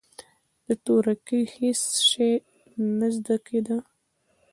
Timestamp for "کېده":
3.45-3.77